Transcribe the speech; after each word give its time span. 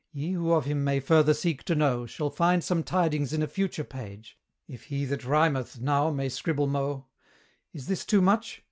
Ye 0.13 0.31
who 0.31 0.51
of 0.53 0.65
him 0.65 0.83
may 0.83 0.99
further 0.99 1.31
seek 1.35 1.61
to 1.65 1.75
know, 1.75 2.07
Shall 2.07 2.31
find 2.31 2.63
some 2.63 2.81
tidings 2.81 3.33
in 3.33 3.43
a 3.43 3.47
future 3.47 3.83
page, 3.83 4.39
If 4.67 4.85
he 4.85 5.05
that 5.05 5.23
rhymeth 5.23 5.79
now 5.79 6.09
may 6.09 6.27
scribble 6.27 6.65
moe. 6.65 7.05
Is 7.71 7.85
this 7.85 8.03
too 8.03 8.19
much? 8.19 8.59